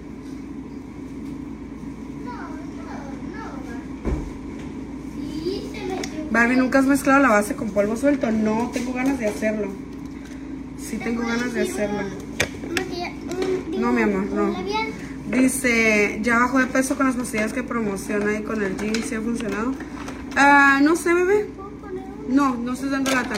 Barbie, 6.30 6.56
¿nunca 6.56 6.78
has 6.78 6.86
mezclado 6.86 7.20
la 7.24 7.30
base 7.30 7.56
con 7.56 7.72
polvo 7.72 7.98
suelto? 7.98 8.30
No, 8.30 8.70
tengo 8.72 8.94
ganas 8.94 9.18
de 9.18 9.26
hacerlo. 9.26 9.70
Sí, 10.78 10.98
tengo 10.98 11.24
ganas 11.24 11.52
de 11.52 11.62
hacerlo. 11.62 12.04
No, 13.76 13.92
mi 13.92 14.04
amor, 14.04 14.26
no. 14.26 14.56
Dice, 15.32 16.20
ya 16.22 16.38
bajó 16.38 16.60
de 16.60 16.68
peso 16.68 16.96
con 16.96 17.08
las 17.08 17.16
pastillas 17.16 17.54
que 17.54 17.64
promociona 17.64 18.38
y 18.38 18.44
con 18.44 18.62
el 18.62 18.78
gym, 18.78 18.94
¿sí 19.04 19.16
ha 19.16 19.22
funcionado? 19.22 19.74
Ah, 20.36 20.80
no 20.84 20.96
sé, 20.96 21.14
bebé. 21.14 21.46
¿Puedo 21.56 21.70
poner 21.72 22.04
un- 22.28 22.36
No, 22.36 22.56
no 22.56 22.74
estoy 22.74 22.90
dando 22.90 23.12
lata. 23.12 23.36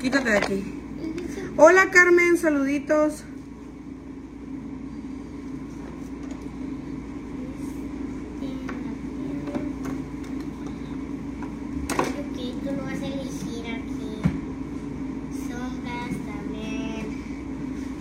Quítate 0.00 0.30
de 0.30 0.38
aquí. 0.38 0.64
Hola, 1.56 1.90
Carmen, 1.90 2.36
saluditos. 2.36 3.24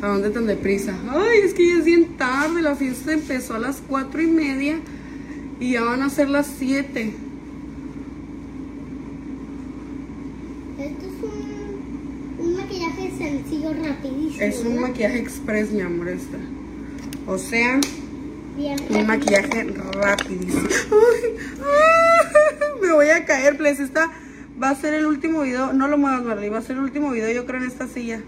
¿A 0.02 0.08
dónde 0.08 0.30
tan 0.30 0.46
deprisa? 0.46 0.94
Ay, 1.10 1.40
es 1.44 1.54
que 1.54 1.68
ya 1.68 1.78
es 1.80 1.86
bien 1.86 2.18
tarde. 2.18 2.62
La 2.62 2.76
fiesta 2.76 3.14
empezó 3.14 3.56
a 3.56 3.60
las 3.60 3.82
cuatro 3.88 4.22
y 4.22 4.28
media 4.28 4.78
y 5.60 5.72
ya 5.74 5.84
van 5.84 6.02
a 6.04 6.10
ser 6.10 6.30
las 6.30 6.48
siete. 6.48 7.14
Esto 10.96 11.08
es 11.08 11.24
un, 11.24 12.46
un 12.46 12.58
maquillaje 12.58 13.12
sencillo, 13.18 13.74
rapidísimo. 13.74 14.42
Es 14.42 14.60
un 14.60 14.76
¿verdad? 14.76 14.82
maquillaje 14.82 15.20
express, 15.20 15.72
mi 15.72 15.82
amor, 15.82 16.08
este. 16.10 16.38
O 17.28 17.38
sea, 17.38 17.80
Bien, 18.56 18.78
un 18.90 19.06
maquillaje 19.06 19.64
rapidísimo. 19.94 20.62
Ay, 20.62 21.36
ah, 21.62 22.22
me 22.82 22.94
voy 22.94 23.10
a 23.10 23.26
caer, 23.26 23.58
please. 23.58 23.84
Esta 23.84 24.12
va 24.62 24.70
a 24.70 24.76
ser 24.76 24.94
el 24.94 25.06
último 25.06 25.42
video. 25.42 25.74
No 25.74 25.88
lo 25.88 25.98
muevas, 25.98 26.24
Barley. 26.24 26.50
Va 26.50 26.60
a 26.60 26.62
ser 26.62 26.78
el 26.78 26.84
último 26.84 27.12
video, 27.12 27.30
yo 27.32 27.46
creo, 27.46 27.62
en 27.62 27.68
esta 27.68 27.88
silla. 27.88 28.22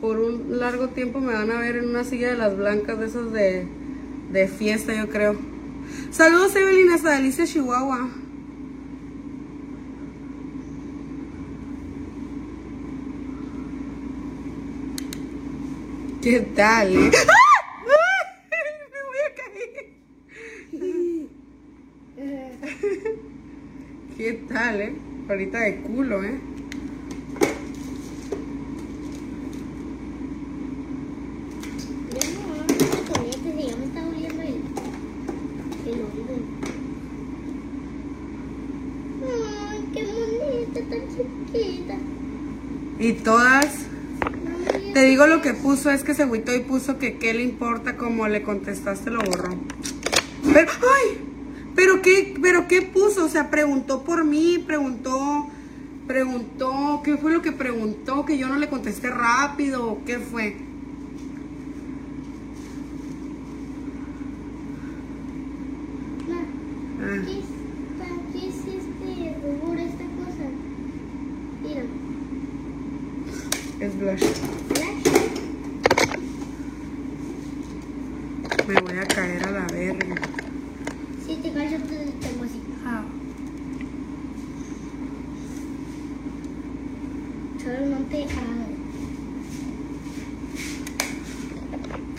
Por 0.00 0.18
un 0.18 0.58
largo 0.58 0.88
tiempo 0.88 1.20
me 1.20 1.32
van 1.32 1.50
a 1.50 1.60
ver 1.60 1.76
en 1.76 1.88
una 1.88 2.04
silla 2.04 2.28
de 2.28 2.36
las 2.36 2.56
blancas, 2.56 2.98
de 2.98 3.06
esas 3.06 3.32
de, 3.32 3.66
de 4.32 4.48
fiesta, 4.48 4.92
yo 4.94 5.08
creo. 5.08 5.36
Saludos, 6.10 6.56
Evelyn, 6.56 6.90
hasta 6.90 7.12
Delicia, 7.12 7.46
Chihuahua. 7.46 8.08
¿Qué 16.24 16.40
tal? 16.56 16.88
eh? 16.96 17.10
¡Ah! 17.28 17.54
Me 18.92 19.00
voy 19.08 19.20
a 19.26 19.30
caer. 19.36 19.92
¿Qué 24.16 24.32
tal, 24.48 24.80
eh? 24.80 24.94
Ahorita 25.28 25.58
de 25.60 25.76
culo, 25.82 26.24
eh. 26.24 26.40
Ya 32.14 32.24
no, 32.30 32.56
no 32.56 32.64
te 32.64 32.78
conectes, 33.12 33.54
ya 33.68 33.76
me 33.76 33.84
está 33.84 34.00
doliendo 34.02 34.42
el, 34.42 34.62
el 35.84 36.00
oído. 36.00 36.34
Ay, 39.28 39.80
qué 39.92 40.02
bonita, 40.06 40.80
tan 40.88 41.02
chiquita. 41.14 41.96
Y 42.98 43.12
todas. 43.12 43.84
Digo 45.14 45.28
lo 45.28 45.40
que 45.42 45.54
puso, 45.54 45.92
es 45.92 46.02
que 46.02 46.12
se 46.12 46.24
agüitó 46.24 46.52
y 46.52 46.58
puso 46.58 46.98
que 46.98 47.18
qué 47.18 47.32
le 47.34 47.44
importa 47.44 47.96
como 47.96 48.26
le 48.26 48.42
contestaste, 48.42 49.12
lo 49.12 49.20
borró. 49.20 49.54
Pero, 50.52 50.72
¡ay! 50.72 51.18
¿Pero 51.76 52.02
qué, 52.02 52.34
pero 52.42 52.66
qué 52.66 52.82
puso? 52.82 53.24
O 53.26 53.28
sea, 53.28 53.48
preguntó 53.48 54.02
por 54.02 54.24
mí, 54.24 54.58
preguntó, 54.66 55.46
preguntó, 56.08 57.00
¿qué 57.04 57.16
fue 57.16 57.32
lo 57.32 57.42
que 57.42 57.52
preguntó? 57.52 58.24
Que 58.24 58.38
yo 58.38 58.48
no 58.48 58.56
le 58.58 58.68
contesté 58.68 59.08
rápido, 59.08 59.86
¿o 59.92 60.04
¿qué 60.04 60.18
fue? 60.18 60.56
ma, 66.28 66.36
Ah, 67.00 67.22
¿qué 67.24 67.38
es, 67.38 67.44
pa- 67.98 68.32
qué 68.32 68.48
es 68.48 68.54
este 68.56 69.36
rubor, 69.42 69.78
esta 69.78 70.04
cosa? 70.18 70.46
Mira, 71.62 71.82
es 73.80 73.98
blush. 73.98 74.24
flash. 74.68 75.04
Me 78.66 78.74
voy 78.80 78.98
a 78.98 79.06
caer 79.06 79.44
a 79.46 79.50
la 79.50 79.66
verga. 79.66 80.16
Si 81.26 81.36
te 81.36 81.48
igual 81.48 81.48
yo 81.48 81.48
te 81.48 81.48
tengo 81.48 81.60
así. 81.60 81.63
Ah. 82.86 83.02
Solo 87.62 87.86
no 87.86 87.96
te 88.10 88.24
hagas. 88.24 88.64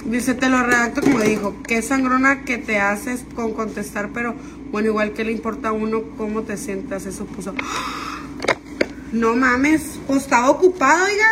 Dice, 0.05 0.33
te 0.35 0.49
lo 0.49 0.61
redacto 0.63 1.01
como 1.01 1.19
dijo, 1.19 1.55
qué 1.67 1.81
sangrona 1.81 2.43
que 2.43 2.57
te 2.57 2.79
haces 2.79 3.25
con 3.35 3.53
contestar, 3.53 4.11
pero 4.13 4.35
bueno, 4.71 4.89
igual 4.89 5.13
que 5.13 5.23
le 5.23 5.31
importa 5.31 5.69
a 5.69 5.71
uno 5.71 6.03
cómo 6.17 6.43
te 6.43 6.57
sientas, 6.57 7.05
eso 7.05 7.25
puso. 7.25 7.53
No 9.11 9.33
mames, 9.33 9.99
pues 10.07 10.23
estaba 10.23 10.49
ocupado, 10.49 11.05
oiga. 11.05 11.27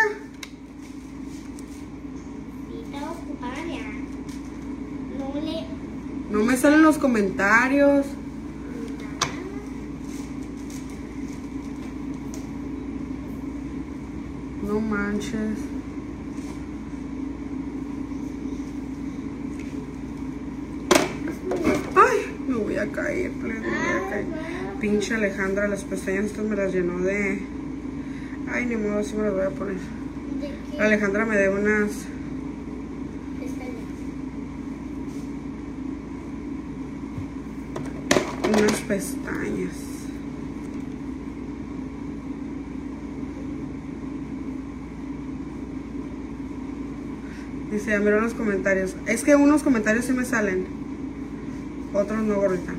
Sí, 2.69 2.79
estaba 2.85 3.11
ocupada 3.11 3.65
ya. 3.67 3.83
No 5.19 5.41
le. 5.41 5.65
Los 6.83 6.97
comentarios. 6.97 8.05
No 14.67 14.81
manches. 14.81 15.59
Ay, 21.95 22.35
me 22.49 22.55
voy 22.55 22.75
a 22.75 22.91
caer, 22.91 23.31
plebe, 23.31 23.61
me 23.61 23.67
voy 23.69 23.77
a 23.77 24.09
caer. 24.09 24.25
Pinche 24.81 25.15
Alejandra, 25.15 25.69
las 25.69 25.85
pestañas 25.85 26.25
estas 26.25 26.43
me 26.43 26.57
las 26.57 26.73
llenó 26.73 26.99
de... 26.99 27.39
Ay, 28.51 28.65
ni 28.65 28.75
modo, 28.75 28.99
así 28.99 29.15
me 29.15 29.23
las 29.23 29.31
voy 29.33 29.43
a 29.43 29.49
poner. 29.51 29.77
Alejandra 30.77 31.25
me 31.25 31.37
debe 31.37 31.61
unas... 31.61 31.91
Pestañas. 33.39 33.73
Unas 38.57 38.81
pestañas. 38.81 39.75
Dice, 47.71 47.89
ya 47.89 47.99
miro 47.99 48.21
los 48.21 48.33
comentarios. 48.33 48.95
Es 49.07 49.23
que 49.23 49.35
unos 49.35 49.63
comentarios 49.63 50.05
sí 50.05 50.13
me 50.13 50.25
salen. 50.25 50.65
Otros 51.93 52.21
no, 52.23 52.35
gordita. 52.35 52.71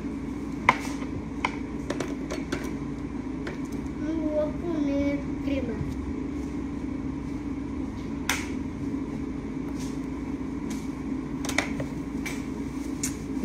Me 4.01 4.13
voy 4.15 4.39
a 4.39 4.47
poner 4.47 5.19
crema. 5.45 5.75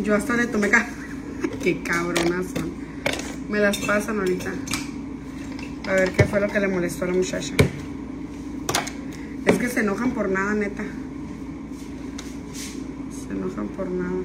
Yo 0.04 0.16
hasta 0.16 0.36
le 0.36 0.48
tomé 0.48 0.70
ca... 0.70 0.99
Qué 1.62 1.84
cabronas 1.84 2.46
son. 2.56 2.72
Me 3.50 3.60
las 3.60 3.78
pasan 3.80 4.20
ahorita. 4.20 4.52
A 5.88 5.94
ver 5.94 6.12
qué 6.12 6.24
fue 6.24 6.40
lo 6.40 6.48
que 6.48 6.60
le 6.60 6.68
molestó 6.68 7.04
a 7.04 7.08
la 7.08 7.14
muchacha. 7.14 7.54
Es 9.46 9.58
que 9.58 9.68
se 9.68 9.82
enojan 9.82 10.12
por 10.12 10.30
nada, 10.30 10.54
neta. 10.54 10.84
Se 13.28 13.34
enojan 13.34 13.68
por 13.68 13.90
nada. 13.90 14.24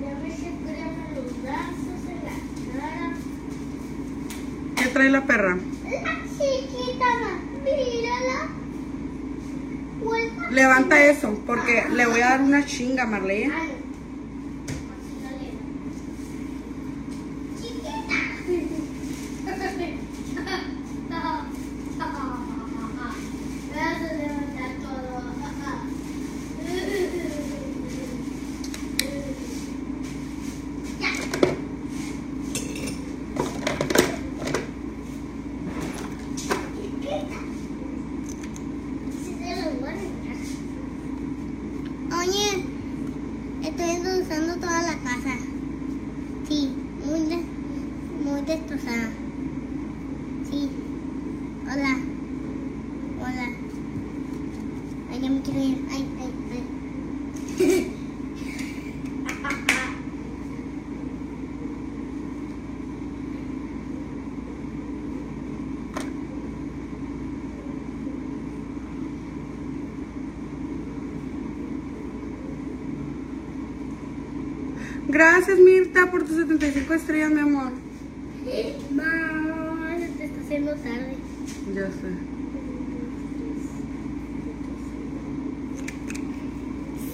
Ya 0.00 0.18
me 0.18 0.28
eché 0.28 0.50
crema 0.64 1.06
en 1.08 1.14
los 1.14 1.42
brazos, 1.42 2.00
en 2.08 2.18
la 2.24 2.36
cara. 2.80 3.14
¿Qué 4.76 4.84
trae 5.02 5.10
la 5.10 5.26
perra? 5.26 5.58
Chiquita, 6.38 7.06
mírala. 7.64 8.48
Levanta 10.52 11.04
eso, 11.04 11.42
porque 11.44 11.84
le 11.92 12.06
voy 12.06 12.20
a 12.20 12.28
dar 12.30 12.42
una 12.42 12.64
chinga, 12.64 13.04
Marley. 13.04 13.44
Ah, 13.44 13.48
no. 13.48 13.72
Así 14.94 15.16
la 15.24 15.32
leo. 15.40 15.58
Chiquita. 17.60 18.18
Me 19.44 19.50
vas 23.80 24.00
a 24.00 24.14
levantar 24.14 24.70
todo. 24.82 25.12
Ya. 31.00 31.10
Chiquita. 36.76 37.38
Sí, 39.24 39.30
se 39.38 39.50
lo 39.56 39.66
voy 39.80 39.88
a 39.88 39.90
arreglar. 39.90 40.38
Oye, 42.20 42.64
estoy 43.62 43.90
endulzando 43.90 44.56
toda 44.56 44.82
la 44.82 44.98
casa. 44.98 45.34
Sí, 46.46 46.76
muy, 47.00 47.46
muy 48.22 48.42
destrozada. 48.42 49.10
Gracias, 75.12 75.58
Mirta, 75.58 76.10
por 76.10 76.24
tus 76.24 76.38
75 76.38 76.94
estrellas, 76.94 77.30
mi 77.32 77.40
amor. 77.40 77.70
Mamá, 78.90 79.94
se 79.98 80.08
te 80.08 80.24
está 80.24 80.40
haciendo 80.40 80.72
tarde. 80.72 81.16
Ya 81.74 81.86
sé. 81.88 82.16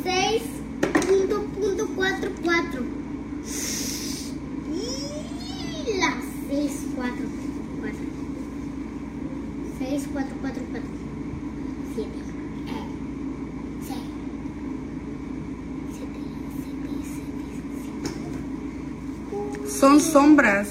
6.444 0.04 2.84
y 4.72 5.98
la 5.98 6.12
6444 6.48 7.98
6444 9.80 10.82
7 11.96 12.27
Son 19.78 20.00
sombras. 20.00 20.68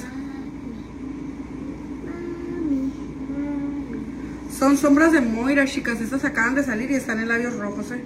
Son 4.57 4.75
sombras 4.77 5.11
de 5.13 5.21
Moira, 5.21 5.65
chicas. 5.65 6.01
Estas 6.01 6.25
acaban 6.25 6.55
de 6.55 6.63
salir 6.63 6.91
y 6.91 6.95
están 6.95 7.19
en 7.19 7.29
labios 7.29 7.55
rojos, 7.57 7.91
¿eh? 7.91 8.03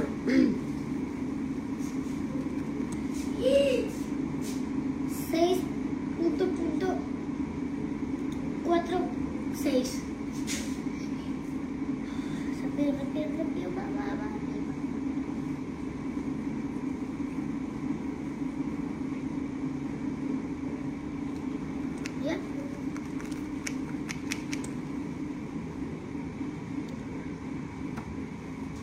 Seis 9.62 10.00
Rápido, 12.62 12.92
rápido, 12.92 13.26
rápido, 13.38 13.70
va, 13.76 13.82
va, 13.82 14.14
va. 14.14 14.28
¿Ya? 22.24 22.36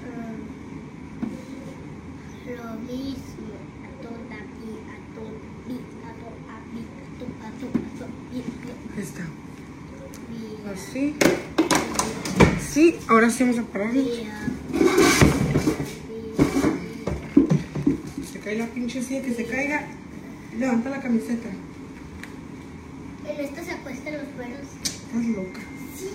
Ah, 0.04 0.36
Lo 2.45 2.67
mismo. 2.82 3.56
A 3.82 3.84
toda 4.01 4.38
vida, 4.60 4.91
a 4.91 4.93
toda 5.15 5.47
vida, 5.65 6.04
a 6.04 6.12
toda 6.19 6.56
vida, 6.75 6.99
a 6.99 7.01
toda, 7.17 7.41
a 7.41 7.43
toda, 7.60 7.80
a 7.80 7.89
toda 7.97 8.10
vida, 8.32 8.36
Ahí 8.36 8.43
está. 9.01 9.21
Así. 10.73 11.15
Sí, 12.71 12.97
ahora 13.08 13.29
sí 13.29 13.43
vamos 13.43 13.60
a 13.60 13.63
vida, 13.91 14.47
Se 18.31 18.39
cae 18.39 18.58
la 18.58 18.67
pinche 18.67 19.01
silla, 19.01 19.21
que 19.21 19.34
se 19.34 19.45
caiga. 19.45 19.88
Levanta 20.58 20.89
la 20.89 21.01
camiseta. 21.01 21.49
En 23.27 23.45
esto 23.45 23.63
se 23.63 23.71
acuestan 23.71 24.13
los 24.13 24.27
perros. 24.38 24.67
Estás 24.84 25.25
loca. 25.25 25.60
Sí, 25.97 26.10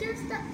ya 0.00 0.10
está. 0.10 0.44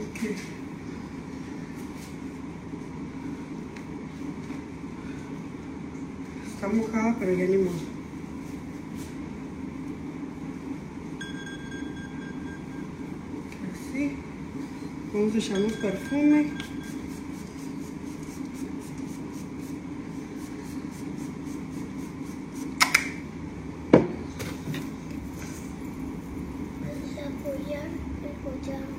Ok. 0.00 0.20
Está 6.46 6.66
mojada, 7.24 7.30
pero 7.30 7.32
ya 7.32 7.46
ni 7.46 7.56
modo. 7.58 7.76
Así. 13.72 14.16
Vamos 15.12 15.34
a 15.34 15.38
echarnos 15.38 15.72
perfume. 15.74 16.46
Vamos 26.80 27.18
a 27.18 27.26
apoyar 27.26 27.88
el 28.22 28.34
collar. 28.42 28.94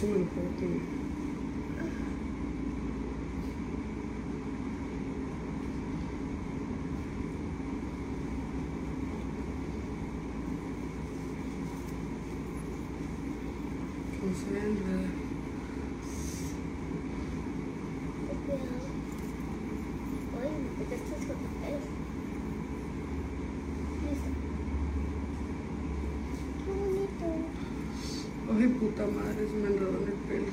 A 0.00 0.02
ver 0.02 0.12
si 0.12 0.18
me 0.18 0.24
lo 0.24 0.30
puedo 0.30 0.48
tomar. 0.48 0.80
No 14.22 14.28
se 14.36 14.46
ve 14.50 14.60
nada. 14.60 15.08
Cuidado. 18.46 18.86
Ay, 20.40 20.52
me 20.62 20.70
pegaste 20.84 21.14
con 21.26 21.36
los 21.42 21.52
pelos. 21.60 21.86
Listo. 24.02 24.30
Qué 26.64 26.70
bonito. 26.70 27.28
Ay, 28.60 28.68
puta 28.68 29.06
madre, 29.06 29.48
se 29.48 29.56
me 29.56 29.68
enredó 29.68 29.98
en 30.02 30.08
el 30.08 30.12
pelo. 30.28 30.44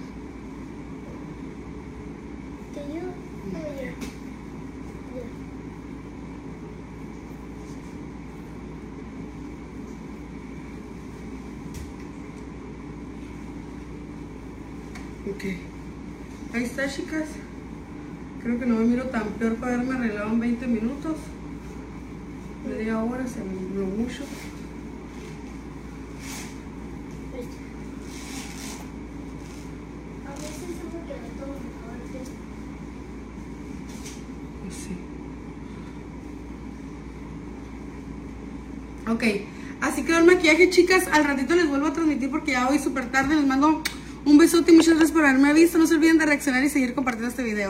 ¿Te 2.74 2.80
ayudo? 2.80 3.12
No, 3.52 3.60
ya. 3.60 3.84
Ya. 3.84 5.48
Ok. 15.30 15.44
Ahí 16.54 16.64
está, 16.64 16.88
chicas. 16.88 17.28
Creo 18.42 18.58
que 18.58 18.66
no 18.66 18.76
me 18.76 18.86
miro 18.86 19.04
tan 19.10 19.28
peor 19.32 19.56
para 19.56 19.74
haberme 19.74 19.96
arreglado 19.96 20.30
en 20.30 20.40
20 20.40 20.68
minutos. 20.68 21.18
Media 22.66 23.04
hora, 23.04 23.28
se 23.28 23.40
me 23.44 23.52
mucho. 23.86 24.24
Listo. 27.36 27.58
A 30.26 30.32
veces 30.32 30.70
es 30.70 30.78
porque 30.92 31.14
me 31.22 31.30
tomo 31.40 31.54
mejor. 31.54 31.98
Así. 34.68 34.94
Ok, 39.12 39.24
así 39.82 40.04
quedó 40.04 40.20
el 40.20 40.26
maquillaje, 40.48 40.70
chicas. 40.70 41.08
Al 41.12 41.26
ratito 41.26 41.56
les 41.56 41.68
vuelvo 41.68 41.88
a 41.88 41.94
transmitir 41.94 42.30
porque 42.30 42.52
ya 42.52 42.70
hoy 42.70 42.80
súper 42.80 43.12
tarde. 43.12 43.36
Les 43.36 43.46
mando 43.46 43.84
un 44.26 44.38
besote 44.38 44.72
y 44.72 44.76
muchas 44.76 44.96
gracias 44.96 45.12
por 45.12 45.26
haberme 45.26 45.54
visto. 45.54 45.78
No 45.78 45.88
se 45.88 45.96
olviden 45.96 46.18
de 46.18 46.26
reaccionar 46.26 46.64
y 46.64 46.70
seguir 46.70 46.94
compartiendo 46.94 47.30
este 47.30 47.44
video. 47.44 47.66